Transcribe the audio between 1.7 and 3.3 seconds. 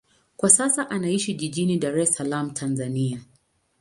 Dar es Salaam, Tanzania.